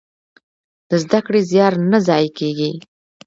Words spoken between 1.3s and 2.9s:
زيار نه ضايع کېږي.